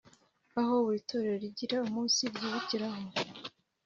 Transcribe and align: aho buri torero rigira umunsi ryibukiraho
aho 0.59 0.73
buri 0.85 0.99
torero 1.07 1.35
rigira 1.43 1.75
umunsi 1.87 2.21
ryibukiraho 2.33 3.01